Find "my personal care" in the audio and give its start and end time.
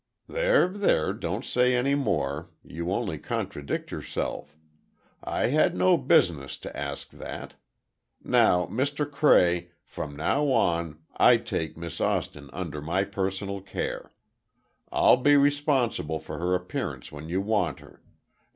12.81-14.11